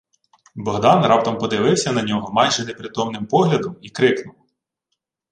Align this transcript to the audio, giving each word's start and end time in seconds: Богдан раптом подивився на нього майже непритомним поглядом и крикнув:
Богдан 0.55 1.05
раптом 1.05 1.37
подивився 1.37 1.91
на 1.91 2.01
нього 2.03 2.33
майже 2.33 2.65
непритомним 2.65 3.25
поглядом 3.27 3.75
и 3.85 3.89
крикнув: 3.89 4.35